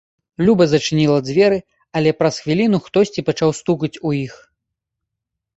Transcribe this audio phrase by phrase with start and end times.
[0.45, 1.59] Люба зачыніла дзверы,
[2.01, 4.33] але праз хвіліну хтосьці пачаў стукаць у іх.